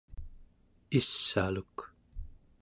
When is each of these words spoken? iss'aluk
iss'aluk 0.99 1.77